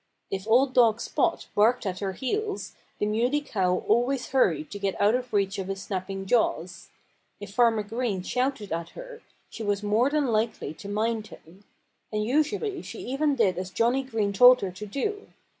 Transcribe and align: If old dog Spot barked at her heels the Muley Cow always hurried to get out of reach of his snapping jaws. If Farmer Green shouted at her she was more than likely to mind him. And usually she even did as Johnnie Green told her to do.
If 0.31 0.47
old 0.47 0.73
dog 0.73 0.99
Spot 0.99 1.45
barked 1.53 1.85
at 1.85 1.99
her 1.99 2.13
heels 2.13 2.73
the 2.97 3.05
Muley 3.05 3.39
Cow 3.39 3.83
always 3.87 4.29
hurried 4.29 4.71
to 4.71 4.79
get 4.79 4.99
out 4.99 5.13
of 5.13 5.31
reach 5.31 5.59
of 5.59 5.67
his 5.67 5.83
snapping 5.83 6.25
jaws. 6.25 6.87
If 7.39 7.53
Farmer 7.53 7.83
Green 7.83 8.23
shouted 8.23 8.71
at 8.71 8.89
her 8.97 9.21
she 9.51 9.61
was 9.61 9.83
more 9.83 10.09
than 10.09 10.25
likely 10.25 10.73
to 10.73 10.89
mind 10.89 11.27
him. 11.27 11.65
And 12.11 12.23
usually 12.25 12.81
she 12.81 13.05
even 13.13 13.35
did 13.35 13.59
as 13.59 13.69
Johnnie 13.69 14.01
Green 14.01 14.33
told 14.33 14.61
her 14.61 14.71
to 14.71 14.85
do. 14.87 15.27